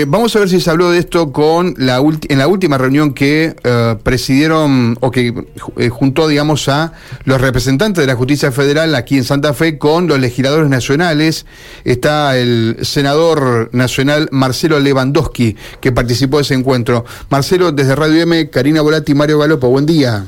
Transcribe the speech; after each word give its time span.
eh, 0.00 0.04
vamos 0.08 0.34
a 0.34 0.38
ver 0.38 0.48
si 0.48 0.60
se 0.60 0.70
habló 0.70 0.90
de 0.90 0.98
esto 0.98 1.30
con 1.30 1.74
la 1.76 1.98
en 2.28 2.38
la 2.38 2.48
última 2.48 2.78
reunión 2.78 3.12
que 3.12 3.54
eh, 3.62 3.96
presidieron 4.02 4.96
o 5.00 5.10
que 5.10 5.34
eh, 5.76 5.88
juntó, 5.90 6.26
digamos, 6.26 6.68
a 6.68 6.92
los 7.24 7.40
representantes 7.40 8.00
de 8.02 8.06
la 8.06 8.14
justicia 8.14 8.50
federal 8.50 8.94
aquí 8.94 9.16
en 9.16 9.24
Santa 9.24 9.52
Fe 9.52 9.78
con 9.78 10.08
los 10.08 10.18
legisladores 10.18 10.70
nacionales. 10.70 11.44
Está 11.84 12.38
el 12.38 12.78
senador 12.82 13.68
nacional 13.72 14.28
Marcelo 14.30 14.80
Lewandowski 14.80 15.56
que 15.80 15.92
participó 15.92 16.38
de 16.38 16.42
ese 16.44 16.54
encuentro. 16.54 17.04
Marcelo, 17.28 17.72
desde 17.72 17.94
Radio 17.94 18.22
M, 18.22 18.48
Karina 18.48 18.80
Volati 18.80 19.12
y 19.12 19.14
Mario 19.14 19.38
Galopo, 19.38 19.68
buen 19.68 19.84
día. 19.84 20.24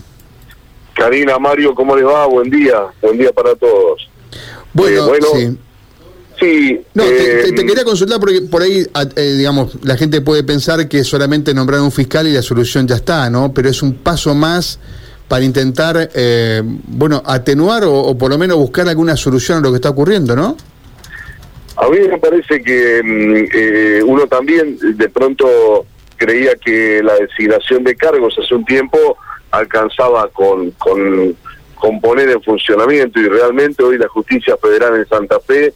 Karina, 0.95 1.39
Mario, 1.39 1.75
¿cómo 1.75 1.97
les 1.97 2.05
va? 2.05 2.27
Buen 2.27 2.51
día, 2.51 2.79
buen 3.01 3.17
día 3.17 3.33
para 3.33 3.55
todos. 3.55 4.09
Bueno, 4.75 5.07
bueno 5.07 5.27
sí. 5.35 5.59
Sí. 6.43 6.81
No, 6.95 7.05
te, 7.05 7.51
eh, 7.51 7.55
quería 7.55 7.85
consultar 7.85 8.19
porque 8.19 8.41
por 8.43 8.63
ahí, 8.63 8.85
eh, 9.15 9.35
digamos, 9.39 9.79
la 9.85 9.97
gente 9.97 10.21
puede 10.23 10.43
pensar 10.43 10.89
que 10.89 11.05
solamente 11.05 11.55
nombrar 11.55 11.81
un 11.81 11.93
fiscal 11.93 12.27
y 12.27 12.33
la 12.33 12.43
solución 12.43 12.89
ya 12.89 12.97
está, 12.97 13.31
¿no? 13.31 13.55
Pero 13.55 13.69
es 13.69 13.81
un 13.81 13.95
paso 13.95 14.35
más 14.35 14.81
para 15.29 15.45
intentar, 15.45 16.11
eh, 16.13 16.61
bueno, 16.65 17.23
atenuar 17.25 17.85
o, 17.87 18.19
por 18.19 18.29
lo 18.29 18.39
menos 18.39 18.57
buscar 18.57 18.89
alguna 18.89 19.17
solución 19.17 19.59
a 19.59 19.61
lo 19.61 19.71
que 19.71 19.77
está 19.77 19.91
ocurriendo, 19.91 20.35
¿no? 20.35 20.57
A 21.77 21.89
mí 21.89 21.99
me 22.01 22.19
parece 22.19 22.61
que 22.61 24.01
mm, 24.03 24.11
uno 24.11 24.27
también 24.27 24.77
de 24.81 25.09
pronto 25.11 25.87
creía 26.17 26.57
que 26.57 27.03
la 27.05 27.15
designación 27.15 27.85
de 27.85 27.95
cargos 27.95 28.37
hace 28.37 28.53
un 28.53 28.65
tiempo 28.65 29.17
alcanzaba 29.53 30.29
con, 30.29 30.73
con, 30.73 31.37
con 31.77 32.01
poner 32.01 32.31
en 32.31 32.43
funcionamiento 32.43 33.21
y 33.21 33.29
realmente 33.29 33.85
hoy 33.85 33.97
la 33.97 34.09
justicia 34.09 34.57
federal 34.57 34.97
en 34.97 35.07
Santa 35.07 35.39
Fe 35.39 35.73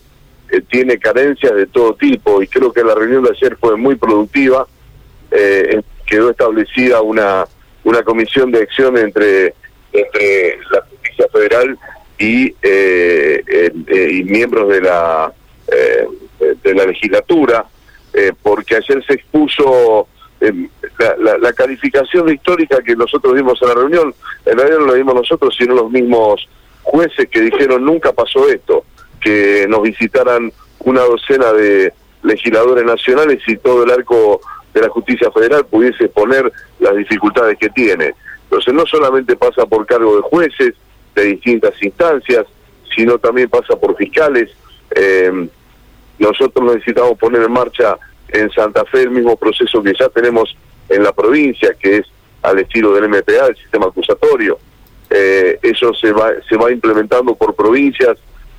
eh, 0.50 0.60
tiene 0.70 0.98
carencias 0.98 1.54
de 1.54 1.66
todo 1.66 1.94
tipo 1.94 2.42
y 2.42 2.46
creo 2.46 2.72
que 2.72 2.84
la 2.84 2.94
reunión 2.94 3.24
de 3.24 3.30
ayer 3.30 3.56
fue 3.56 3.76
muy 3.76 3.96
productiva. 3.96 4.66
Eh, 5.30 5.82
quedó 6.06 6.30
establecida 6.30 7.00
una, 7.00 7.44
una 7.82 8.02
comisión 8.02 8.52
de 8.52 8.60
acción 8.60 8.96
entre, 8.96 9.54
entre 9.92 10.58
la 10.70 10.82
justicia 10.82 11.26
federal 11.32 11.76
y, 12.18 12.54
eh, 12.62 13.72
y 14.10 14.22
miembros 14.24 14.68
de 14.68 14.80
la, 14.80 15.32
de 16.62 16.74
la 16.74 16.86
legislatura, 16.86 17.66
porque 18.40 18.76
ayer 18.76 19.04
se 19.04 19.14
expuso 19.14 20.06
la, 21.18 21.38
la, 21.38 21.52
calificación 21.52 22.32
histórica 22.32 22.80
que 22.82 22.94
nosotros 22.94 23.34
dimos 23.34 23.60
en 23.60 23.68
la 23.68 23.74
reunión, 23.74 24.14
en 24.44 24.58
realidad 24.58 24.78
no 24.78 24.86
lo 24.86 24.94
dimos 24.94 25.14
nosotros, 25.16 25.54
sino 25.58 25.74
los 25.74 25.90
mismos 25.90 26.48
jueces 26.84 27.28
que 27.28 27.40
dijeron 27.40 27.84
nunca 27.84 28.12
pasó 28.12 28.48
esto 28.48 28.84
que 29.20 29.66
nos 29.68 29.82
visitaran 29.82 30.52
una 30.80 31.02
docena 31.02 31.52
de 31.52 31.92
legisladores 32.22 32.84
nacionales 32.84 33.42
y 33.46 33.56
todo 33.56 33.84
el 33.84 33.90
arco 33.90 34.40
de 34.74 34.82
la 34.82 34.88
justicia 34.88 35.30
federal 35.30 35.64
pudiese 35.66 36.08
poner 36.08 36.52
las 36.80 36.96
dificultades 36.96 37.58
que 37.58 37.70
tiene. 37.70 38.14
Entonces 38.44 38.74
no 38.74 38.86
solamente 38.86 39.36
pasa 39.36 39.66
por 39.66 39.86
cargo 39.86 40.16
de 40.16 40.22
jueces 40.22 40.74
de 41.14 41.24
distintas 41.24 41.80
instancias, 41.82 42.46
sino 42.94 43.18
también 43.18 43.48
pasa 43.48 43.76
por 43.76 43.96
fiscales. 43.96 44.50
Eh, 44.94 45.48
nosotros 46.18 46.74
necesitamos 46.74 47.18
poner 47.18 47.42
en 47.42 47.52
marcha 47.52 47.96
en 48.28 48.50
Santa 48.50 48.84
Fe 48.84 49.02
el 49.02 49.10
mismo 49.10 49.36
proceso 49.36 49.82
que 49.82 49.94
ya 49.98 50.08
tenemos 50.08 50.56
en 50.88 51.02
la 51.02 51.12
provincia, 51.12 51.74
que 51.78 51.98
es 51.98 52.06
al 52.42 52.58
estilo 52.58 52.92
del 52.92 53.08
MPA, 53.08 53.46
el 53.48 53.56
sistema 53.56 53.86
acusatorio. 53.86 54.58
Eh, 55.10 55.58
eso 55.62 55.94
se 55.94 56.12
va, 56.12 56.30
se 56.48 56.56
va 56.56 56.70
implementando 56.70 57.34
por 57.34 57.54
provincias 57.54 58.16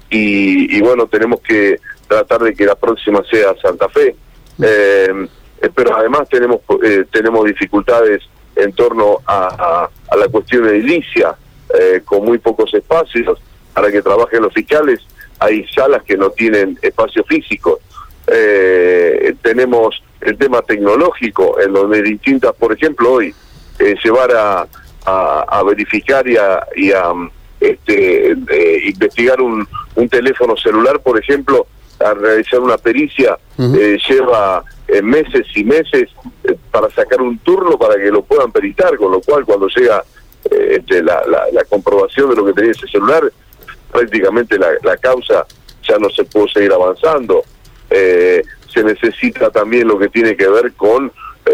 y, 0.09 0.79
bueno, 0.81 1.07
tenemos 1.07 1.41
que 1.41 1.79
tratar 2.07 2.41
de 2.41 2.53
que 2.53 2.65
la 2.65 2.75
próxima 2.75 3.21
sea 3.29 3.55
Santa 3.61 3.89
Fe. 3.89 4.15
Eh, 4.61 5.27
pero 5.73 5.95
además 5.95 6.27
tenemos 6.29 6.61
eh, 6.83 7.05
tenemos 7.11 7.45
dificultades 7.45 8.23
en 8.55 8.73
torno 8.73 9.19
a, 9.25 9.89
la 10.17 10.27
cuestión 10.29 10.67
edilicia, 10.67 11.35
eh, 11.77 12.01
con 12.03 12.25
muy 12.25 12.37
pocos 12.37 12.73
espacios 12.73 13.39
para 13.73 13.91
que 13.91 14.01
trabajen 14.01 14.41
los 14.41 14.53
fiscales. 14.53 14.99
Hay 15.39 15.67
salas 15.67 16.03
que 16.03 16.17
no 16.17 16.31
tienen 16.31 16.79
espacio 16.81 17.23
físico. 17.23 17.79
tenemos 19.41 20.01
el 20.21 20.37
tema 20.37 20.61
tecnológico, 20.63 21.59
en 21.61 21.73
donde 21.73 22.01
distintas, 22.01 22.53
por 22.53 22.73
ejemplo, 22.73 23.13
hoy, 23.13 23.33
llevar 24.03 24.31
a, 24.35 24.67
a, 25.05 25.63
verificar 25.63 26.27
y 26.27 26.35
a, 26.37 26.65
y 26.75 26.91
a 26.91 27.13
este, 27.59 28.35
investigar 28.83 29.39
un, 29.39 29.67
un 29.97 30.07
teléfono 30.07 30.55
celular, 30.55 30.99
por 31.01 31.19
ejemplo, 31.19 31.65
a 31.99 32.13
realizar 32.13 32.59
una 32.59 32.77
pericia, 32.77 33.37
eh, 33.57 33.97
lleva 34.07 34.63
eh, 34.87 35.01
meses 35.01 35.47
y 35.55 35.63
meses 35.63 36.09
eh, 36.43 36.55
para 36.71 36.89
sacar 36.91 37.19
un 37.19 37.39
turno 37.39 37.79
para 37.79 37.95
que 37.95 38.11
lo 38.11 38.21
puedan 38.21 38.51
peritar, 38.51 38.95
con 38.97 39.11
lo 39.11 39.21
cual 39.21 39.43
cuando 39.43 39.67
llega 39.67 40.03
este, 40.49 41.01
la, 41.01 41.23
la, 41.51 41.65
comprobación 41.65 42.29
de 42.29 42.35
lo 42.35 42.45
que 42.45 42.53
tenía 42.53 42.71
ese 42.71 42.87
celular, 42.87 43.23
prácticamente 43.91 44.59
la, 44.59 44.67
la 44.83 44.97
causa 44.97 45.45
ya 45.81 45.97
no 45.97 46.09
se 46.11 46.23
puede 46.25 46.47
seguir 46.49 46.71
avanzando. 46.71 47.43
se 47.89 48.83
necesita 48.83 49.49
también 49.49 49.87
lo 49.87 49.97
que 49.97 50.09
tiene 50.09 50.37
que 50.37 50.47
ver 50.47 50.73
con, 50.73 51.11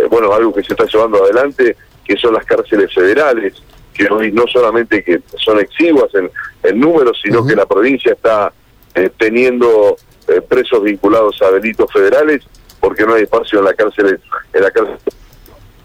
bueno, 0.10 0.34
algo 0.34 0.54
que 0.54 0.64
se 0.64 0.74
está 0.74 0.86
llevando 0.86 1.24
adelante, 1.24 1.78
que 2.04 2.18
son 2.18 2.34
las 2.34 2.46
cárceles 2.46 2.94
federales 2.94 3.54
que 3.94 4.08
hoy 4.12 4.32
no 4.32 4.46
solamente 4.48 5.04
que 5.04 5.22
son 5.38 5.60
exiguas 5.60 6.14
en, 6.16 6.30
en 6.64 6.80
números, 6.80 7.20
sino 7.24 7.46
que 7.46 7.56
la 7.56 7.66
provincia 7.66 8.14
está 8.14 8.52
eh, 8.96 9.10
teniendo 9.18 9.96
eh, 10.28 10.42
presos 10.42 10.84
vinculados 10.84 11.42
a 11.42 11.52
delitos 11.52 11.92
federales, 11.92 12.44
porque 12.80 13.06
no 13.06 13.14
hay 13.14 13.24
espacio 13.24 13.60
en 13.60 13.66
la 13.66 13.74
cárcel. 13.74 14.20
En 14.54 14.62
la 14.62 14.72
cárcel. 14.72 14.98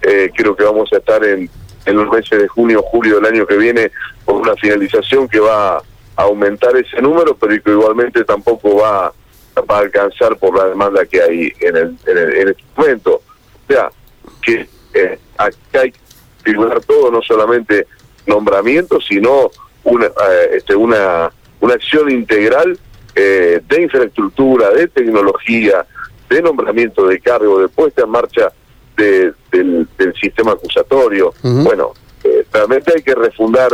Eh, 0.02 0.30
creo 0.34 0.56
que 0.56 0.64
vamos 0.64 0.92
a 0.92 0.96
estar 0.96 1.22
en, 1.24 1.50
en 1.86 1.96
los 1.96 2.10
meses 2.10 2.40
de 2.40 2.48
junio, 2.48 2.82
julio 2.82 3.16
del 3.16 3.26
año 3.26 3.46
que 3.46 3.56
viene 3.56 3.90
con 4.24 4.36
una 4.36 4.54
finalización 4.56 5.28
que 5.28 5.40
va 5.40 5.76
a 5.76 5.82
aumentar 6.16 6.76
ese 6.76 7.00
número, 7.02 7.36
pero 7.36 7.62
que 7.62 7.70
igualmente 7.70 8.24
tampoco 8.24 8.76
va, 8.76 9.12
va 9.58 9.76
a 9.76 9.80
alcanzar 9.80 10.36
por 10.36 10.56
la 10.56 10.66
demanda 10.66 11.04
que 11.04 11.22
hay 11.22 11.52
en, 11.60 11.76
el, 11.76 11.96
en, 12.06 12.18
en 12.18 12.48
este 12.48 12.64
momento. 12.76 13.22
O 13.68 13.72
sea, 13.72 13.90
que 14.42 14.68
acá 15.36 15.80
hay 15.80 15.92
que 15.92 16.07
todo, 16.86 17.10
no 17.10 17.22
solamente 17.22 17.86
nombramiento, 18.26 19.00
sino 19.00 19.50
una, 19.84 20.06
eh, 20.06 20.50
este, 20.52 20.76
una, 20.76 21.30
una 21.60 21.74
acción 21.74 22.10
integral 22.10 22.78
eh, 23.14 23.60
de 23.66 23.82
infraestructura, 23.82 24.70
de 24.70 24.88
tecnología, 24.88 25.86
de 26.28 26.42
nombramiento 26.42 27.06
de 27.06 27.20
cargo, 27.20 27.60
de 27.60 27.68
puesta 27.68 28.02
en 28.02 28.10
marcha 28.10 28.52
del, 28.96 29.34
del, 29.52 30.14
sistema 30.20 30.52
acusatorio. 30.52 31.32
Bueno, 31.42 31.92
eh, 32.24 32.44
realmente 32.52 32.92
hay 32.96 33.02
que 33.02 33.14
refundar 33.14 33.70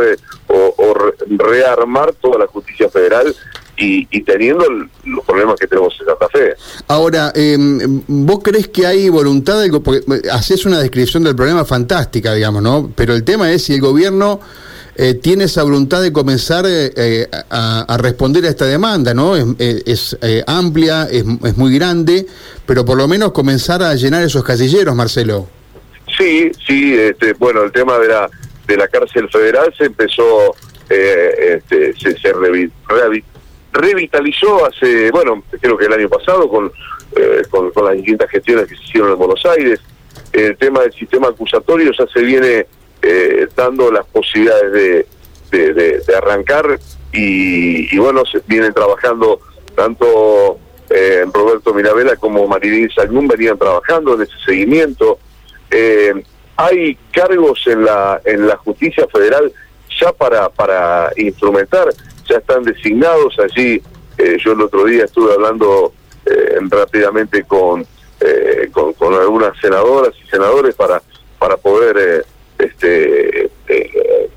o, 0.47 0.73
o, 0.77 0.93
rearmar 1.37 2.13
toda 2.13 2.39
la 2.39 2.47
justicia 2.47 2.89
federal 2.89 3.35
y, 3.77 4.21
teniendo 4.21 4.65
los 5.03 5.25
problemas 5.25 5.55
que 5.59 5.67
tenemos 5.67 5.95
en 5.99 6.05
Santa 6.05 6.29
Fe. 6.29 6.55
Ahora, 6.87 7.31
em, 7.35 8.01
¿vos 8.07 8.39
crees 8.43 8.67
que 8.69 8.85
hay 8.85 9.09
voluntad? 9.09 9.63
Porque 9.83 10.01
eh, 10.15 10.29
haces 10.31 10.65
una 10.65 10.79
descripción 10.79 11.23
del 11.23 11.35
problema 11.35 11.65
fantástica, 11.65 12.33
digamos, 12.33 12.61
¿no? 12.61 12.91
Pero 12.95 13.13
el 13.13 13.23
tema 13.23 13.51
es 13.51 13.63
si 13.63 13.73
el 13.73 13.81
gobierno 13.81 14.39
eh, 14.95 15.15
tiene 15.15 15.45
esa 15.45 15.63
voluntad 15.63 16.01
de 16.01 16.13
comenzar 16.13 16.65
eh, 16.67 17.27
a, 17.49 17.97
responder 17.99 18.45
a 18.45 18.49
esta 18.49 18.65
demanda, 18.65 19.13
¿no? 19.13 19.35
Es, 19.35 20.17
amplia, 20.47 21.03
es, 21.11 21.25
es, 21.43 21.57
muy 21.57 21.75
grande, 21.75 22.25
pero 22.65 22.85
por 22.85 22.97
lo 22.97 23.07
menos 23.07 23.33
comenzar 23.33 23.83
a 23.83 23.93
llenar 23.95 24.23
esos 24.23 24.43
casilleros, 24.43 24.95
Marcelo. 24.95 25.47
Sí, 26.17 26.49
sí, 26.65 26.93
este, 26.93 27.33
bueno, 27.33 27.63
el 27.63 27.73
tema 27.73 27.99
de 27.99 28.07
la, 28.07 28.29
de 28.67 28.77
la 28.77 28.87
cárcel 28.87 29.27
federal 29.29 29.73
se 29.77 29.85
empezó, 29.85 30.55
este, 30.87 31.93
se, 31.97 32.17
se 32.17 32.31
revitalizó 33.75 34.65
hace, 34.65 35.11
bueno, 35.11 35.43
creo 35.61 35.77
que 35.77 35.85
el 35.85 35.93
año 35.93 36.09
pasado 36.09 36.49
eh, 37.15 37.41
con, 37.49 37.71
con, 37.71 37.85
las 37.85 37.95
distintas 37.95 38.29
gestiones 38.29 38.67
que 38.67 38.75
se 38.75 38.83
hicieron 38.83 39.11
en 39.11 39.17
Buenos 39.17 39.45
Aires. 39.45 39.79
El 40.31 40.57
tema 40.57 40.81
del 40.81 40.93
sistema 40.93 41.27
acusatorio 41.27 41.91
ya 41.91 42.05
se 42.07 42.21
viene 42.21 42.65
eh, 43.01 43.47
dando 43.55 43.91
las 43.91 44.05
posibilidades 44.05 44.71
de, 45.51 45.73
de, 45.73 46.15
arrancar 46.15 46.79
y, 47.13 47.97
bueno, 47.97 48.25
se 48.25 48.41
vienen 48.45 48.73
trabajando 48.73 49.39
tanto 49.75 50.57
eh, 50.89 51.25
Roberto 51.33 51.73
Mirabella 51.73 52.15
como 52.17 52.47
Marilín 52.47 52.89
Sagnún 52.91 53.27
venían 53.27 53.57
trabajando 53.57 54.15
en 54.15 54.23
ese 54.23 54.37
seguimiento. 54.45 55.19
hay 56.57 56.97
cargos 57.11 57.61
en 57.67 57.85
la, 57.85 58.21
en 58.25 58.47
la 58.47 58.57
justicia 58.57 59.07
federal 59.11 59.51
ya 60.01 60.11
para, 60.11 60.49
para 60.49 61.11
instrumentar 61.15 61.89
ya 62.27 62.37
están 62.37 62.63
designados 62.63 63.37
allí. 63.39 63.81
Eh, 64.17 64.37
yo 64.43 64.53
el 64.53 64.61
otro 64.61 64.85
día 64.85 65.05
estuve 65.05 65.33
hablando 65.33 65.93
eh, 66.25 66.57
rápidamente 66.69 67.43
con, 67.43 67.85
eh, 68.19 68.69
con, 68.71 69.13
algunas 69.13 69.57
senadoras 69.59 70.13
y 70.23 70.27
senadores 70.29 70.75
para 70.75 71.01
para 71.37 71.57
poder 71.57 72.25
este 72.57 73.49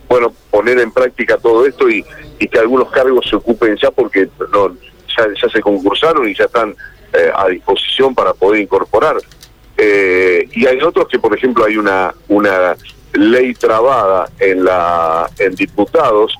bueno 0.08 0.34
poner 0.50 0.80
en 0.80 0.90
práctica 0.90 1.38
todo 1.38 1.64
esto 1.64 1.88
y, 1.88 2.04
y 2.38 2.48
que 2.48 2.58
algunos 2.58 2.90
cargos 2.90 3.26
se 3.28 3.36
ocupen 3.36 3.76
ya 3.76 3.90
porque 3.90 4.28
no 4.52 4.74
ya, 5.16 5.26
ya 5.40 5.48
se 5.48 5.60
concursaron 5.60 6.28
y 6.28 6.34
ya 6.34 6.44
están 6.44 6.74
a 7.34 7.48
disposición 7.48 8.14
para 8.14 8.34
poder 8.34 8.60
incorporar. 8.60 9.16
Eh, 9.80 10.48
y 10.52 10.66
hay 10.66 10.82
otros 10.82 11.06
que, 11.06 11.20
por 11.20 11.34
ejemplo, 11.34 11.64
hay 11.64 11.76
una, 11.76 12.12
una 12.26 12.76
ley 13.12 13.54
trabada 13.54 14.28
en, 14.40 14.64
la, 14.64 15.30
en 15.38 15.54
diputados 15.54 16.36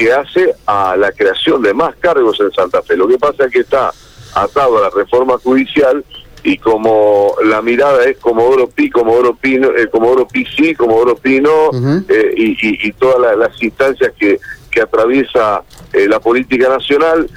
que 0.00 0.10
hace 0.14 0.54
a 0.64 0.96
la 0.96 1.12
creación 1.12 1.60
de 1.60 1.74
más 1.74 1.94
cargos 1.96 2.40
en 2.40 2.50
Santa 2.52 2.80
Fe. 2.80 2.96
Lo 2.96 3.06
que 3.06 3.18
pasa 3.18 3.44
es 3.44 3.52
que 3.52 3.58
está 3.58 3.92
atado 4.34 4.78
a 4.78 4.80
la 4.80 4.88
reforma 4.88 5.36
judicial 5.36 6.02
y 6.42 6.56
como 6.56 7.34
la 7.44 7.60
mirada 7.60 8.06
es 8.06 8.16
como 8.16 8.44
Oro 8.44 8.66
Pi, 8.66 8.88
como 8.88 9.12
Oro 9.12 9.34
Pino, 9.34 9.68
eh, 9.76 9.90
como 9.90 10.08
Oro 10.08 10.26
Pi 10.26 10.46
sí, 10.56 10.74
como 10.74 10.96
Oro 10.96 11.16
Pino 11.16 11.70
eh, 12.08 12.32
y, 12.34 12.88
y, 12.88 12.92
todas 12.92 13.36
las 13.36 13.62
instancias 13.62 14.14
que, 14.18 14.40
que 14.70 14.80
atraviesa 14.80 15.64
eh, 15.92 16.08
la 16.08 16.18
política 16.18 16.70
nacional 16.70 17.28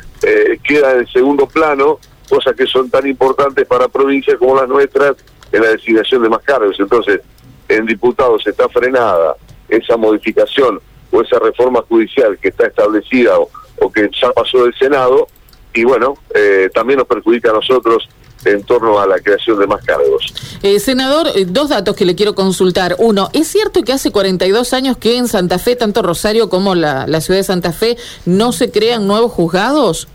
queda 0.63 0.93
en 0.93 1.05
segundo 1.07 1.47
plano, 1.47 1.99
cosas 2.29 2.55
que 2.55 2.65
son 2.65 2.89
tan 2.89 3.05
importantes 3.05 3.67
para 3.67 3.89
provincias 3.89 4.37
como 4.37 4.55
las 4.55 4.69
nuestras 4.69 5.17
en 5.51 5.61
la 5.61 5.67
designación 5.71 6.23
de 6.23 6.29
más 6.29 6.41
cargos. 6.43 6.79
Entonces, 6.79 7.19
en 7.67 7.85
diputados 7.85 8.47
está 8.47 8.69
frenada 8.69 9.35
esa 9.67 9.97
modificación 9.97 10.79
o 11.13 11.21
esa 11.21 11.39
reforma 11.39 11.81
judicial 11.87 12.37
que 12.41 12.49
está 12.49 12.67
establecida 12.67 13.37
o, 13.39 13.91
que 13.91 14.09
ya 14.19 14.31
pasó 14.31 14.63
del 14.63 14.73
Senado, 14.75 15.27
y 15.73 15.83
bueno, 15.83 16.15
eh, 16.33 16.69
también 16.73 16.97
nos 16.97 17.07
perjudica 17.07 17.51
a 17.51 17.53
nosotros 17.53 18.09
en 18.45 18.63
torno 18.63 18.99
a 18.99 19.05
la 19.05 19.19
creación 19.19 19.59
de 19.59 19.67
más 19.67 19.83
cargos. 19.85 20.33
Eh, 20.63 20.79
senador, 20.79 21.27
eh, 21.35 21.45
dos 21.45 21.69
datos 21.69 21.95
que 21.95 22.05
le 22.05 22.15
quiero 22.15 22.33
consultar. 22.33 22.95
Uno, 22.97 23.29
¿es 23.33 23.47
cierto 23.47 23.83
que 23.83 23.93
hace 23.93 24.11
42 24.11 24.73
años 24.73 24.97
que 24.97 25.17
en 25.17 25.27
Santa 25.27 25.59
Fe, 25.59 25.75
tanto 25.75 26.01
Rosario 26.01 26.49
como 26.49 26.75
la, 26.75 27.05
la 27.07 27.21
ciudad 27.21 27.39
de 27.39 27.43
Santa 27.43 27.71
Fe, 27.71 27.97
no 28.25 28.51
se 28.51 28.71
crean 28.71 29.05
nuevos 29.05 29.31
juzgados? 29.31 30.07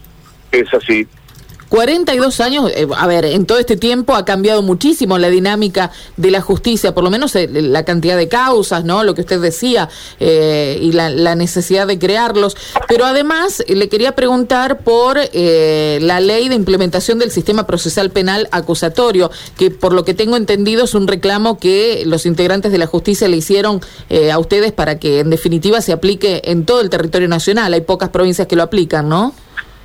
Es 0.51 0.73
así, 0.73 1.07
42 1.69 2.41
años, 2.41 2.71
eh, 2.75 2.87
a 2.97 3.07
ver, 3.07 3.25
en 3.27 3.45
todo 3.45 3.59
este 3.59 3.77
tiempo 3.77 4.15
ha 4.15 4.25
cambiado 4.25 4.63
muchísimo 4.63 5.19
la 5.19 5.29
dinámica 5.29 5.91
de 6.17 6.31
la 6.31 6.41
justicia, 6.41 6.95
por 6.95 7.05
lo 7.05 7.11
menos 7.11 7.37
eh, 7.37 7.49
la 7.49 7.85
cantidad 7.85 8.17
de 8.17 8.29
causas, 8.29 8.85
¿no? 8.85 9.05
Lo 9.05 9.15
que 9.15 9.21
usted 9.21 9.41
decía, 9.41 9.89
eh, 10.19 10.79
y 10.81 10.93
la, 10.93 11.35
necesidad 11.35 11.87
de 11.87 11.99
crearlos. 11.99 12.57
Pero 12.89 13.05
además 13.05 13.63
le 13.69 13.89
quería 13.89 14.17
preguntar 14.17 14.79
por 14.79 15.19
la 15.19 16.21
ley 16.21 16.49
de 16.49 16.55
implementación 16.55 17.19
del 17.19 17.31
sistema 17.31 17.67
procesal 17.67 18.11
penal 18.11 18.49
acusatorio, 18.51 19.31
que 19.57 19.71
por 19.71 19.93
lo 19.93 20.05
que 20.05 20.15
tengo 20.15 20.37
entendido 20.37 20.85
es 20.85 20.95
un 20.95 21.07
reclamo 21.07 21.59
que 21.59 22.03
los 22.07 22.27
integrantes 22.27 22.73
de 22.73 22.79
la 22.79 22.87
justicia 22.87 23.29
le 23.29 23.37
hicieron 23.37 23.81
a 24.33 24.39
ustedes 24.39 24.73
para 24.73 24.99
que 24.99 25.21
en 25.21 25.31
definitiva 25.31 25.81
se 25.81 25.93
aplique 25.93 26.41
en 26.45 26.65
todo 26.65 26.81
el 26.81 26.91
territorio 26.91 27.29
nacional. 27.29 27.73
Hay 27.75 27.83
pocas 27.83 28.09
provincias 28.09 28.49
que 28.49 28.57
lo 28.57 28.63
aplican, 28.65 29.09
¿no? 29.09 29.35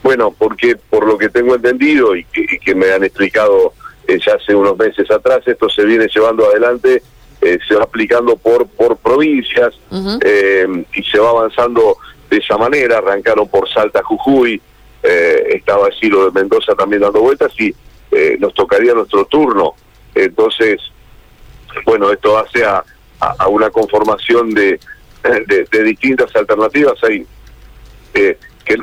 Bueno, 0.04 0.36
porque 0.38 0.76
por 0.76 1.08
lo 1.08 1.18
que 1.18 1.30
tengo 1.30 1.56
entendido 1.56 2.14
y 2.14 2.26
que, 2.26 2.76
me 2.76 2.92
han 2.92 3.06
explicado 3.06 3.74
eh, 4.06 4.20
ya 4.24 4.34
hace 4.34 4.54
unos 4.54 4.78
meses 4.78 5.10
atrás, 5.10 5.40
esto 5.46 5.70
se 5.70 5.86
viene 5.86 6.08
llevando 6.14 6.46
adelante, 6.46 7.02
eh, 7.42 7.58
se 7.66 7.76
va 7.76 7.84
aplicando 7.84 8.36
por, 8.36 8.68
por 8.68 8.98
provincias 8.98 9.74
eh, 10.22 10.86
y 10.94 11.04
se 11.04 11.20
va 11.20 11.30
avanzando 11.30 11.98
de 12.30 12.38
esa 12.38 12.58
manera. 12.58 12.98
Arrancaron 12.98 13.48
por 13.48 13.70
Salta, 13.70 14.04
Jujuy, 14.04 14.62
estaba 15.02 15.88
así 15.88 16.08
lo 16.08 16.26
de 16.26 16.32
Mendoza 16.32 16.76
también 16.76 17.02
dando 17.02 17.22
vueltas 17.22 17.52
y 17.60 17.74
nos 18.40 18.54
tocaría 18.54 18.94
nuestro 18.94 19.26
turno. 19.26 19.74
Entonces, 20.16 20.80
bueno, 21.86 22.12
esto 22.12 22.38
hace 22.38 22.64
a, 22.64 22.84
a, 23.20 23.48
una 23.48 23.70
conformación 23.70 24.54
de, 24.54 24.80
de, 25.24 25.68
de, 25.70 25.84
distintas 25.84 26.34
alternativas. 26.36 26.94
Hay 27.04 27.26
que 28.64 28.78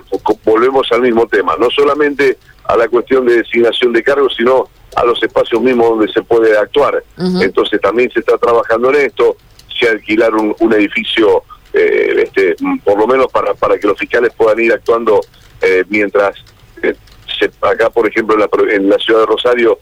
volvemos 0.44 0.90
al 0.92 1.02
mismo 1.02 1.26
tema, 1.26 1.56
no 1.58 1.70
solamente 1.70 2.38
a 2.64 2.76
la 2.76 2.88
cuestión 2.88 3.26
de 3.26 3.38
designación 3.38 3.92
de 3.92 4.02
cargos, 4.02 4.34
sino 4.36 4.68
a 4.96 5.04
los 5.04 5.22
espacios 5.22 5.60
mismos 5.60 5.90
donde 5.90 6.12
se 6.12 6.22
puede 6.22 6.56
actuar. 6.56 7.02
Entonces 7.40 7.80
también 7.80 8.10
se 8.10 8.20
está 8.20 8.38
trabajando 8.38 8.90
en 8.90 9.06
esto, 9.06 9.36
se 9.78 9.88
alquilar 9.88 10.34
un, 10.34 10.72
edificio, 10.72 11.44
eh, 11.72 12.24
este, 12.24 12.56
por 12.84 12.98
lo 12.98 13.06
menos 13.06 13.28
para, 13.28 13.54
para 13.54 13.78
que 13.78 13.86
los 13.86 13.98
fiscales 13.98 14.32
puedan 14.36 14.60
ir 14.60 14.72
actuando 14.72 15.20
eh, 15.62 15.84
mientras 15.88 16.36
eh, 16.82 16.94
se, 17.38 17.50
acá, 17.62 17.90
por 17.90 18.06
ejemplo, 18.06 18.34
en 18.34 18.40
la, 18.40 18.74
en 18.74 18.88
la 18.88 18.98
ciudad 18.98 19.20
de 19.20 19.26
Rosario 19.26 19.78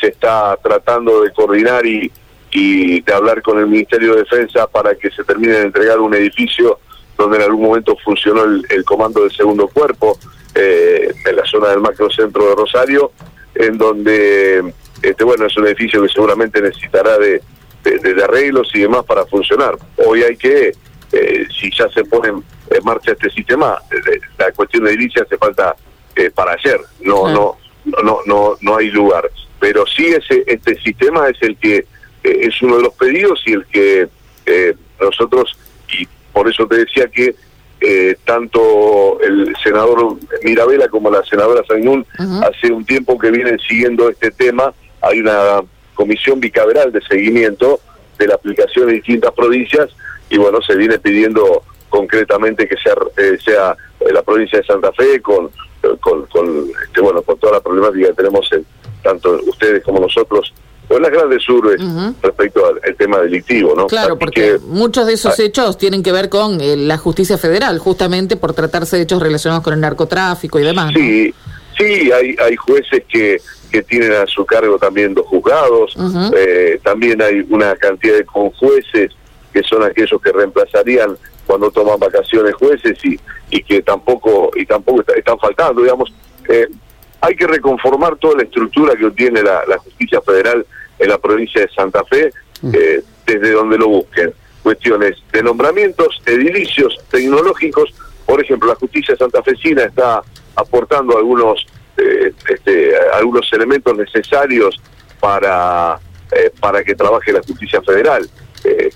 se 0.00 0.06
está 0.06 0.58
tratando 0.62 1.20
de 1.20 1.32
coordinar 1.32 1.84
y, 1.84 2.10
y 2.50 3.00
de 3.02 3.12
hablar 3.12 3.42
con 3.42 3.58
el 3.58 3.66
Ministerio 3.66 4.14
de 4.14 4.20
Defensa 4.20 4.66
para 4.66 4.94
que 4.94 5.10
se 5.10 5.22
termine 5.22 5.52
de 5.52 5.62
entregar 5.64 6.00
un 6.00 6.14
edificio 6.14 6.78
donde 7.16 7.38
en 7.38 7.42
algún 7.42 7.66
momento 7.66 7.96
funcionó 8.04 8.44
el, 8.44 8.84
comando 8.84 9.22
del 9.22 9.32
segundo 9.32 9.68
cuerpo 9.68 10.18
eh, 10.54 11.12
en 11.24 11.36
la 11.36 11.44
zona 11.46 11.68
del 11.68 11.80
macrocentro 11.80 12.48
de 12.48 12.54
Rosario, 12.54 13.12
en 13.54 13.78
donde, 13.78 14.72
este 15.02 15.24
bueno, 15.24 15.46
es 15.46 15.56
un 15.56 15.66
edificio 15.66 16.02
que 16.02 16.08
seguramente 16.08 16.60
necesitará 16.60 17.18
de, 17.18 17.42
de, 17.82 18.24
arreglos 18.24 18.70
y 18.74 18.80
demás 18.80 19.04
para 19.04 19.24
funcionar. 19.26 19.76
Hoy 19.96 20.22
hay 20.22 20.36
que, 20.36 20.72
eh, 21.12 21.46
si 21.58 21.70
ya 21.70 21.88
se 21.90 22.04
pone 22.04 22.28
en 22.28 22.84
marcha 22.84 23.12
este 23.12 23.30
sistema, 23.30 23.78
eh, 23.90 24.20
la 24.38 24.52
cuestión 24.52 24.84
de 24.84 24.90
edilicia 24.90 25.22
hace 25.22 25.38
falta 25.38 25.74
para 26.34 26.52
ayer, 26.52 26.80
no, 27.02 27.28
no, 27.28 27.58
no, 28.02 28.20
no, 28.24 28.56
no 28.60 28.76
hay 28.76 28.90
lugar. 28.90 29.30
Pero 29.60 29.86
sí 29.86 30.06
ese, 30.06 30.44
este 30.46 30.78
sistema 30.80 31.28
es 31.28 31.36
el 31.42 31.56
que 31.58 31.84
es 32.22 32.62
uno 32.62 32.78
de 32.78 32.82
los 32.84 32.94
pedidos 32.94 33.42
y 33.46 33.52
el 33.52 33.66
que 33.66 34.08
nosotros 34.98 35.58
y 35.92 36.08
por 36.36 36.50
eso 36.50 36.66
te 36.66 36.76
decía 36.76 37.08
que 37.08 37.34
eh, 37.80 38.14
tanto 38.26 39.18
el 39.22 39.56
senador 39.64 40.18
Mirabela 40.44 40.86
como 40.88 41.10
la 41.10 41.24
senadora 41.24 41.62
Sainún 41.66 42.04
hace 42.42 42.70
un 42.70 42.84
tiempo 42.84 43.18
que 43.18 43.30
vienen 43.30 43.58
siguiendo 43.60 44.10
este 44.10 44.30
tema. 44.32 44.74
Hay 45.00 45.20
una 45.20 45.62
comisión 45.94 46.38
bicameral 46.38 46.92
de 46.92 47.00
seguimiento 47.00 47.80
de 48.18 48.26
la 48.26 48.34
aplicación 48.34 48.90
en 48.90 48.96
distintas 48.96 49.32
provincias 49.32 49.88
y 50.28 50.36
bueno, 50.36 50.60
se 50.60 50.76
viene 50.76 50.98
pidiendo 50.98 51.62
concretamente 51.88 52.68
que 52.68 52.76
sea, 52.76 52.92
eh, 53.16 53.38
sea 53.42 53.74
la 54.12 54.22
provincia 54.22 54.58
de 54.58 54.66
Santa 54.66 54.92
Fe 54.92 55.22
con, 55.22 55.48
con, 56.00 56.26
con 56.26 56.66
este, 56.84 57.00
bueno, 57.00 57.22
con 57.22 57.38
toda 57.38 57.54
la 57.54 57.60
problemática 57.60 58.08
que 58.08 58.14
tenemos 58.14 58.46
en, 58.52 58.66
tanto 59.02 59.40
ustedes 59.46 59.82
como 59.82 60.00
nosotros 60.00 60.52
pues 60.88 61.00
las 61.00 61.10
grandes 61.10 61.48
urbes 61.48 61.80
respecto 62.22 62.62
al, 62.66 62.96
tema 62.96 63.18
delictivo, 63.20 63.74
¿no? 63.76 63.86
Claro, 63.86 64.18
porque 64.18 64.58
muchos 64.66 65.06
de 65.06 65.14
esos 65.14 65.38
hechos 65.38 65.76
tienen 65.78 66.02
que 66.02 66.12
ver 66.12 66.28
con 66.28 66.60
eh, 66.60 66.76
la 66.76 66.96
justicia 66.96 67.38
federal, 67.38 67.78
justamente 67.78 68.36
por 68.36 68.52
tratarse 68.52 68.96
de 68.96 69.02
hechos 69.02 69.20
relacionados 69.20 69.64
con 69.64 69.74
el 69.74 69.80
narcotráfico 69.80 70.58
y 70.60 70.62
demás. 70.62 70.92
Sí, 70.94 71.34
sí, 71.76 72.12
hay, 72.12 72.36
hay 72.42 72.56
jueces 72.56 73.02
que, 73.08 73.40
que 73.70 73.82
tienen 73.82 74.12
a 74.12 74.26
su 74.26 74.46
cargo 74.46 74.78
también 74.78 75.14
dos 75.14 75.26
juzgados, 75.26 75.96
eh, 76.36 76.78
también 76.82 77.20
hay 77.20 77.44
una 77.50 77.74
cantidad 77.76 78.14
de 78.14 78.24
conjueces 78.24 79.12
que 79.52 79.62
son 79.62 79.82
aquellos 79.82 80.20
que 80.20 80.32
reemplazarían 80.32 81.16
cuando 81.46 81.70
toman 81.70 81.98
vacaciones 81.98 82.54
jueces 82.54 82.98
y, 83.04 83.18
y 83.50 83.62
que 83.62 83.82
tampoco 83.82 84.50
y 84.54 84.66
tampoco 84.66 85.02
están 85.16 85.38
faltando, 85.38 85.82
digamos. 85.82 86.12
Eh, 86.48 86.68
hay 87.26 87.34
que 87.34 87.46
reconformar 87.46 88.16
toda 88.16 88.36
la 88.36 88.42
estructura 88.44 88.94
que 88.94 89.10
tiene 89.10 89.42
la, 89.42 89.78
justicia 89.78 90.20
federal 90.20 90.64
en 90.98 91.08
la 91.08 91.18
provincia 91.18 91.60
de 91.60 91.68
Santa 91.68 92.04
Fe, 92.04 92.30
mm. 92.62 92.70
eh, 92.72 93.02
desde 93.26 93.50
donde 93.50 93.78
lo 93.78 93.88
busquen. 93.88 94.32
Cuestiones 94.62 95.16
de 95.32 95.42
nombramientos, 95.42 96.22
edilicios, 96.24 96.96
tecnológicos. 97.10 97.92
Por 98.24 98.40
ejemplo, 98.40 98.68
la 98.68 98.76
justicia 98.76 99.16
santafesina 99.16 99.84
está 99.84 100.22
aportando 100.54 101.18
algunos, 101.18 101.66
eh, 101.96 102.32
este, 102.48 102.92
algunos 103.14 103.52
elementos 103.52 103.96
necesarios 103.96 104.80
para, 105.18 105.98
eh, 106.30 106.52
para 106.60 106.84
que 106.84 106.94
trabaje 106.94 107.32
la 107.32 107.42
justicia 107.42 107.82
federal. 107.82 108.28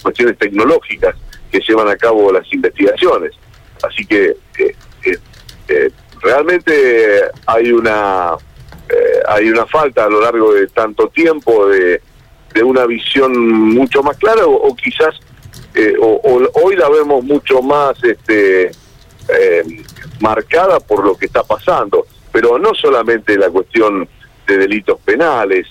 cuestiones 0.02 0.36
tecnológicas 0.36 1.14
que 1.50 1.60
llevan 1.60 1.88
a 1.88 1.96
cabo 1.96 2.32
las 2.32 2.52
investigaciones. 2.52 3.32
Así 3.82 4.04
que 4.04 4.36
realmente 6.20 7.22
hay 7.46 7.72
una 7.72 8.36
eh, 8.88 9.20
hay 9.28 9.48
una 9.48 9.66
falta 9.66 10.04
a 10.04 10.08
lo 10.08 10.20
largo 10.20 10.52
de 10.52 10.66
tanto 10.68 11.08
tiempo 11.08 11.68
de, 11.68 12.00
de 12.52 12.62
una 12.62 12.86
visión 12.86 13.38
mucho 13.48 14.02
más 14.02 14.16
clara 14.16 14.44
o, 14.46 14.74
quizás 14.74 15.14
eh, 15.74 15.94
o, 16.00 16.20
hoy 16.64 16.76
la 16.76 16.88
vemos 16.88 17.22
mucho 17.22 17.62
más 17.62 18.02
este 18.02 18.70
eh, 19.28 19.84
marcada 20.20 20.80
por 20.80 21.04
lo 21.04 21.16
que 21.16 21.26
está 21.26 21.44
pasando. 21.44 22.06
Pero 22.32 22.58
no 22.58 22.74
solamente 22.74 23.36
la 23.36 23.50
cuestión 23.50 24.08
de 24.46 24.56
delitos 24.56 24.98
penales. 25.00 25.66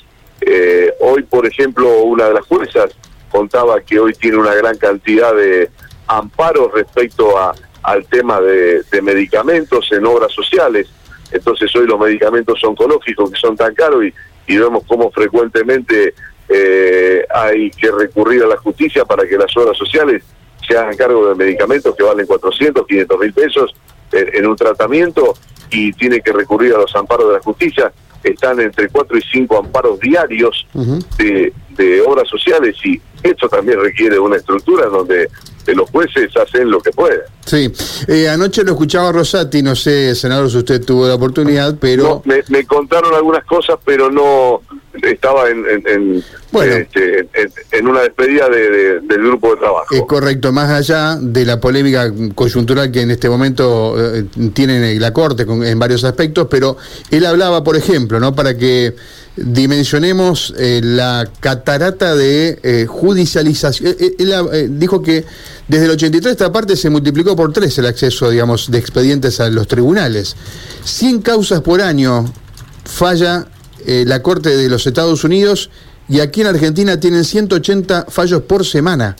Hoy 1.02 1.24
por 1.24 1.46
ejemplo 1.46 2.04
una 2.04 2.30
de 2.30 2.36
las 2.36 2.46
juezas 2.46 2.96
contaba 3.30 3.82
que 3.82 4.00
hoy 4.00 4.14
tiene 4.14 4.38
una 4.38 4.54
gran 4.54 4.78
cantidad 4.78 5.34
de 5.36 5.70
amparos 6.08 6.72
respecto 6.74 7.38
a 7.38 7.54
al 7.90 8.06
tema 8.06 8.40
de, 8.40 8.84
medicamentos 9.02 9.92
en 9.92 10.06
obras 10.06 10.32
sociales. 10.32 10.88
Entonces 11.32 11.76
hoy 11.76 11.88
los 11.88 12.00
medicamentos 12.00 12.64
oncológicos 12.64 13.32
que 13.32 13.40
son 13.40 13.58
tan 13.58 13.74
caros 13.74 14.06
y, 14.06 14.14
vemos 14.58 14.84
cómo 14.88 15.12
frecuentemente 15.12 16.16
eh, 16.48 17.24
hay 17.30 17.70
que 17.70 17.92
recurrir 17.92 18.44
a 18.44 18.48
la 18.48 18.58
justicia 18.58 19.06
para 19.06 19.28
que 19.28 19.38
las 19.38 19.56
obras 19.56 19.78
sociales 19.78 20.24
se 20.68 20.76
hagan 20.76 20.98
cargo 20.98 21.30
de 21.30 21.36
medicamentos 21.36 21.96
que 21.96 22.04
valen 22.04 22.26
400, 22.26 22.86
500 22.88 23.20
mil 23.20 23.34
pesos 23.34 23.76
en, 24.12 24.48
un 24.48 24.56
tratamiento 24.56 25.36
y 25.70 25.94
tiene 25.94 26.20
que 26.22 26.32
recurrir 26.34 26.74
a 26.74 26.80
los 26.80 26.96
amparos 26.96 27.28
de 27.28 27.34
la 27.36 27.42
justicia. 27.42 27.94
están 28.24 28.60
entre 28.60 28.90
cuatro 28.90 29.18
y 29.18 29.22
cinco 29.32 29.60
amparos 29.60 30.00
diarios 30.00 30.66
de, 31.18 31.54
de 31.70 32.02
obras 32.02 32.28
sociales 32.28 32.76
y 32.84 33.00
esto 33.22 33.48
también 33.48 33.80
requiere 33.80 34.18
una 34.18 34.38
estructura 34.38 34.88
donde 34.88 35.30
los 35.76 35.90
jueces 35.90 36.36
hacen 36.38 36.70
lo 36.70 36.80
que 36.82 36.92
pueden. 36.92 37.22
Sí, 37.46 37.72
eh, 38.08 38.30
anoche 38.30 38.64
lo 38.64 38.72
escuchaba 38.72 39.12
Rosati, 39.12 39.64
no 39.64 39.76
sé, 39.76 40.14
senador, 40.16 40.50
si 40.52 40.58
usted 40.58 40.84
tuvo 40.84 41.08
la 41.08 41.16
oportunidad, 41.16 41.76
pero... 41.80 42.22
me, 42.26 42.66
contaron 42.66 43.14
algunas 43.16 43.44
cosas, 43.46 43.80
pero 43.84 44.12
no 44.12 44.62
estaba 45.04 45.50
en, 45.50 45.66
en, 45.68 46.24
este, 46.54 47.28
en, 47.72 47.88
una 47.88 48.02
despedida 48.02 48.50
del 48.50 49.22
grupo 49.24 49.52
de 49.52 49.58
trabajo. 49.58 49.88
Es 49.92 50.02
correcto, 50.04 50.52
más 50.52 50.70
allá 50.70 51.18
de 51.20 51.46
la 51.46 51.60
polémica 51.60 52.12
coyuntural 52.36 52.92
que 52.92 53.02
en 53.02 53.12
este 53.12 53.30
momento 53.30 53.96
eh, 53.98 54.26
tiene 54.54 55.00
la 55.00 55.14
Corte 55.14 55.44
en 55.44 55.80
varios 55.80 56.04
aspectos, 56.04 56.48
pero 56.50 56.78
él 57.12 57.26
hablaba, 57.26 57.64
por 57.64 57.76
ejemplo, 57.76 58.20
¿no? 58.20 58.34
para 58.34 58.58
que 58.58 58.96
dimensionemos 59.36 60.54
eh, 60.58 60.82
la 60.84 61.30
catarata 61.40 62.16
de 62.16 62.60
eh, 62.64 62.86
judicialización. 62.88 63.96
Él, 64.00 64.80
dijo 64.80 65.02
que 65.02 65.26
desde 65.68 65.86
el 65.86 65.92
83 65.92 66.32
esta 66.32 66.52
parte 66.52 66.76
se 66.76 66.90
multiplicó 66.90 67.36
por 67.36 67.54
tres 67.54 67.78
el 67.78 67.86
acceso, 67.86 68.30
digamos, 68.30 68.70
de 68.70 68.80
expedientes 68.80 69.40
a 69.40 69.50
los 69.50 69.68
tribunales. 69.68 70.36
100 70.84 71.22
causas 71.22 71.62
por 71.62 71.82
año 71.82 72.26
falla 72.86 73.48
eh, 73.86 74.04
la 74.06 74.22
Corte 74.22 74.56
de 74.56 74.70
los 74.70 74.86
Estados 74.88 75.24
Unidos 75.24 75.70
y 76.08 76.20
aquí 76.20 76.42
en 76.42 76.48
Argentina 76.48 77.00
tienen 77.00 77.24
180 77.24 78.08
fallos 78.10 78.42
por 78.42 78.66
semana. 78.66 79.16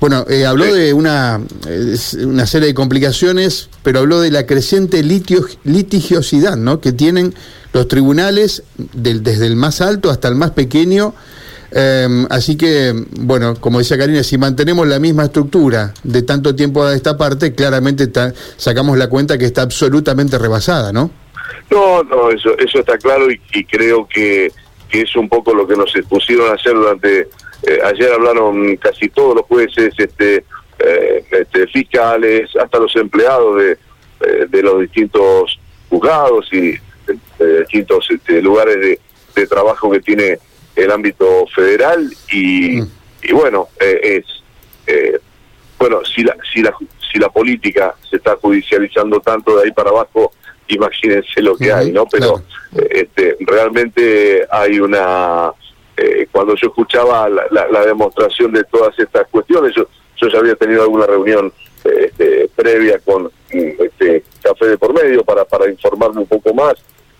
Bueno, 0.00 0.24
eh, 0.28 0.46
habló 0.46 0.72
de 0.72 0.92
una, 0.92 1.40
eh, 1.66 1.96
una 2.24 2.46
serie 2.46 2.68
de 2.68 2.74
complicaciones, 2.74 3.68
pero 3.82 3.98
habló 3.98 4.20
de 4.20 4.30
la 4.30 4.46
creciente 4.46 5.02
litigiosidad 5.02 6.56
¿no? 6.56 6.80
que 6.80 6.92
tienen 6.92 7.34
los 7.72 7.88
tribunales 7.88 8.62
desde 8.94 9.46
el 9.46 9.56
más 9.56 9.80
alto 9.80 10.10
hasta 10.10 10.28
el 10.28 10.36
más 10.36 10.52
pequeño. 10.52 11.14
Em, 11.70 12.26
así 12.30 12.56
que, 12.56 12.94
bueno, 13.20 13.56
como 13.56 13.80
decía 13.80 13.98
Karina, 13.98 14.22
si 14.22 14.38
mantenemos 14.38 14.86
la 14.86 15.00
misma 15.00 15.24
estructura 15.24 15.92
de 16.02 16.22
tanto 16.22 16.54
tiempo 16.54 16.84
a 16.84 16.94
esta 16.94 17.16
parte, 17.18 17.52
claramente 17.52 18.10
sacamos 18.56 18.96
la 18.96 19.08
cuenta 19.08 19.36
que 19.36 19.44
está 19.44 19.62
absolutamente 19.62 20.38
rebasada, 20.38 20.92
¿no? 20.92 21.10
No, 21.70 22.02
no, 22.02 22.30
eso, 22.30 22.56
eso 22.58 22.80
está 22.80 22.98
claro 22.98 23.30
y, 23.30 23.38
creo 23.64 24.06
que, 24.06 24.50
que, 24.88 25.02
es 25.02 25.16
un 25.16 25.28
poco 25.28 25.54
lo 25.54 25.66
que 25.66 25.76
nos 25.76 25.92
pusieron 26.08 26.50
a 26.50 26.54
hacer 26.54 26.74
durante... 26.74 27.28
Eh, 27.62 27.80
ayer 27.84 28.12
hablaron 28.12 28.76
casi 28.76 29.08
todos 29.08 29.34
los 29.34 29.44
jueces, 29.46 29.92
este, 29.98 30.44
eh, 30.78 31.24
este 31.30 31.66
fiscales, 31.66 32.54
hasta 32.56 32.78
los 32.78 32.94
empleados 32.94 33.56
de, 33.56 33.72
eh, 34.20 34.46
de 34.48 34.62
los 34.62 34.80
distintos 34.80 35.58
juzgados 35.88 36.48
y 36.52 36.78
de, 37.38 37.60
distintos 37.60 38.08
este, 38.10 38.40
lugares 38.40 38.76
de, 38.76 39.00
de, 39.34 39.46
trabajo 39.48 39.90
que 39.90 40.00
tiene 40.00 40.38
el 40.76 40.90
ámbito 40.92 41.46
federal 41.54 42.08
y, 42.30 42.80
mm. 42.80 42.90
y 43.24 43.32
bueno, 43.32 43.68
es... 43.80 44.24
bueno, 45.78 46.04
si 46.04 46.22
la, 46.22 46.36
si, 46.52 46.62
la, 46.62 46.72
si 47.12 47.18
la 47.18 47.28
política 47.28 47.94
se 48.08 48.16
está 48.16 48.36
judicializando 48.36 49.20
tanto 49.20 49.56
de 49.56 49.64
ahí 49.64 49.72
para 49.72 49.90
abajo, 49.90 50.32
imagínense 50.68 51.42
lo 51.42 51.56
que 51.56 51.72
hay, 51.72 51.92
¿no? 51.92 52.06
Pero 52.06 52.42
eh, 52.76 52.88
este, 52.90 53.36
realmente 53.40 54.46
hay 54.50 54.80
una... 54.80 55.52
Eh, 55.96 56.28
cuando 56.30 56.54
yo 56.54 56.68
escuchaba 56.68 57.28
la, 57.28 57.84
demostración 57.84 58.52
de 58.52 58.62
todas 58.64 58.96
estas 58.98 59.26
cuestiones, 59.28 59.74
yo, 59.74 59.86
yo 60.16 60.28
ya 60.28 60.38
había 60.38 60.54
tenido 60.54 60.82
alguna 60.82 61.06
reunión 61.06 61.52
este, 61.84 62.48
previa 62.54 63.00
con 63.00 63.24
mm, 63.24 63.82
este, 63.82 64.22
Café 64.42 64.66
de 64.66 64.78
por 64.78 64.94
medio 64.94 65.24
para, 65.24 65.44
para 65.44 65.68
informarme 65.68 66.20
un 66.20 66.26
poco 66.26 66.54
más. 66.54 66.74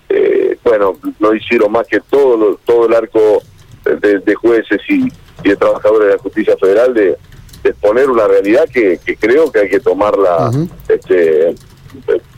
Eh, 0.08 0.56
bueno, 0.62 0.96
no 1.18 1.34
hicieron 1.34 1.72
más 1.72 1.86
que 1.86 2.00
todo, 2.00 2.58
todo 2.64 2.86
el 2.86 2.94
arco 2.94 3.42
de, 3.84 4.34
jueces 4.34 4.80
y, 4.88 5.08
de 5.42 5.56
trabajadores 5.56 6.08
de 6.08 6.14
la 6.14 6.22
justicia 6.22 6.56
federal 6.56 6.94
de, 6.94 7.16
exponer 7.64 8.08
una 8.08 8.26
realidad 8.26 8.66
que, 8.72 8.98
creo 9.18 9.50
que 9.50 9.58
hay 9.58 9.68
que 9.68 9.80
tomarla 9.80 10.50
este, 10.88 11.54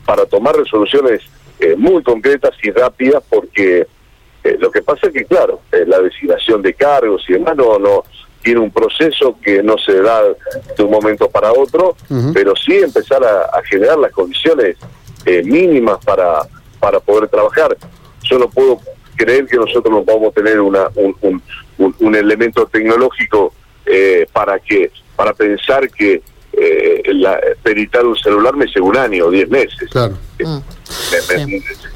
para 0.05 0.25
tomar 0.25 0.55
resoluciones 0.55 1.21
eh, 1.59 1.75
muy 1.77 2.01
concretas 2.01 2.51
y 2.63 2.71
rápidas 2.71 3.23
porque 3.29 3.87
eh, 4.43 4.57
lo 4.59 4.71
que 4.71 4.81
pasa 4.81 5.07
es 5.07 5.13
que, 5.13 5.25
claro, 5.25 5.61
eh, 5.71 5.85
la 5.85 5.99
designación 5.99 6.61
de 6.61 6.73
cargos 6.73 7.23
y 7.29 7.33
demás 7.33 7.55
no, 7.55 7.77
no 7.77 8.03
tiene 8.41 8.59
un 8.59 8.71
proceso 8.71 9.37
que 9.43 9.61
no 9.61 9.77
se 9.77 10.01
da 10.01 10.23
de 10.23 10.83
un 10.83 10.89
momento 10.89 11.29
para 11.29 11.51
otro, 11.51 11.95
pero 12.33 12.55
sí 12.55 12.73
empezar 12.73 13.23
a, 13.23 13.61
generar 13.69 13.99
las 13.99 14.11
condiciones 14.11 14.77
mínimas 15.43 16.03
para, 16.03 16.41
para 16.79 16.99
poder 16.99 17.29
trabajar. 17.29 17.77
Yo 18.23 18.39
no 18.39 18.49
puedo 18.49 18.79
creer 19.15 19.45
que 19.45 19.57
nosotros 19.57 19.93
no 19.93 20.03
podamos 20.03 20.33
tener 20.33 20.59
una, 20.59 20.87
un, 20.95 21.15
un, 21.77 21.95
un 21.99 22.15
elemento 22.15 22.65
tecnológico 22.65 23.53
para 24.33 24.57
que 24.57 24.91
para 25.15 25.33
pensar 25.33 25.87
que 25.91 26.23
eh, 26.61 27.01
la, 27.13 27.39
peritar 27.63 28.05
un 28.05 28.15
celular 28.15 28.55
me 28.55 28.67
lleva 28.67 28.85
un 28.85 28.97
año 28.97 29.25
o 29.25 29.31
diez 29.31 29.49
meses. 29.49 29.89
Claro. 29.89 30.15
Eh, 30.37 30.43
ah. 30.45 30.61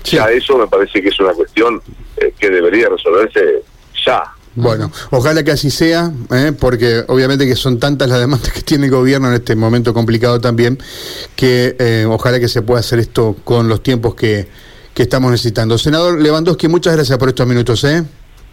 Ya 0.04 0.32
eso 0.32 0.58
me 0.58 0.68
parece 0.68 1.02
que 1.02 1.10
es 1.10 1.20
una 1.20 1.34
cuestión 1.34 1.82
eh, 2.18 2.34
que 2.40 2.50
debería 2.50 2.90
resolverse 2.90 3.62
ya. 4.06 4.24
Bueno, 4.56 4.90
ojalá 5.12 5.44
que 5.44 5.52
así 5.52 5.70
sea, 5.70 6.12
¿eh? 6.32 6.54
porque 6.58 7.04
obviamente 7.08 7.46
que 7.46 7.56
son 7.56 7.78
tantas 7.78 8.08
las 8.10 8.20
demandas 8.20 8.52
que 8.54 8.62
tiene 8.62 8.86
el 8.86 8.92
gobierno 8.92 9.28
en 9.28 9.34
este 9.34 9.56
momento 9.56 9.94
complicado 9.94 10.40
también, 10.40 10.80
que 11.36 12.06
ojalá 12.10 12.40
que 12.40 12.48
se 12.48 12.62
pueda 12.62 12.80
hacer 12.80 13.00
esto 13.00 13.36
con 13.44 13.68
los 13.68 13.84
tiempos 13.84 14.16
que, 14.16 14.48
que 14.94 15.04
estamos 15.04 15.30
necesitando. 15.30 15.78
Senador 15.78 16.22
Lewandowski, 16.22 16.70
muchas 16.70 16.96
gracias 16.96 17.18
por 17.18 17.28
estos 17.28 17.46
minutos. 17.46 17.84
¿eh? 17.84 18.04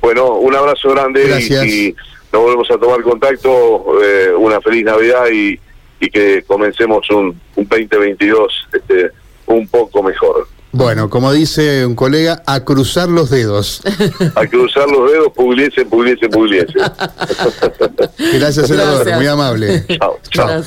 Bueno, 0.00 0.32
un 0.34 0.54
abrazo 0.54 0.90
grande 0.90 1.24
gracias. 1.24 1.66
y, 1.66 1.94
nos 2.32 2.42
volvemos 2.42 2.70
a 2.70 2.78
tomar 2.78 3.02
contacto. 3.02 3.84
una 4.38 4.60
feliz 4.60 4.84
Navidad 4.84 5.26
y 5.30 5.60
y 6.02 6.10
que 6.10 6.42
comencemos 6.42 7.08
un, 7.10 7.40
un 7.54 7.68
2022 7.68 8.68
este, 8.72 9.12
un 9.46 9.68
poco 9.68 10.02
mejor. 10.02 10.48
Bueno, 10.72 11.08
como 11.08 11.32
dice 11.32 11.86
un 11.86 11.94
colega, 11.94 12.42
a 12.44 12.64
cruzar 12.64 13.08
los 13.08 13.30
dedos. 13.30 13.82
A 14.34 14.46
cruzar 14.46 14.88
los 14.88 15.12
dedos, 15.12 15.28
pugliese, 15.34 15.84
pugliese, 15.84 16.28
pugliese. 16.28 16.72
Gracias, 18.34 18.66
senador. 18.66 19.14
Muy 19.14 19.26
amable. 19.26 19.84
Chao, 19.86 20.18
chao. 20.30 20.62